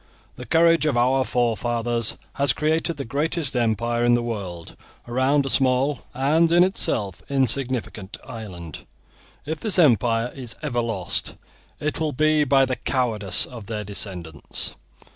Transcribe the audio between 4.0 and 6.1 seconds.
in the world around a small